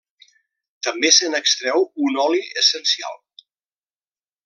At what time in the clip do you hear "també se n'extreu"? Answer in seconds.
0.87-1.85